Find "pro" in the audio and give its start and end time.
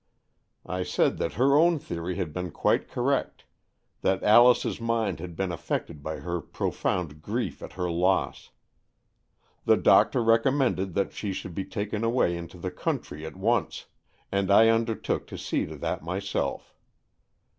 6.41-6.71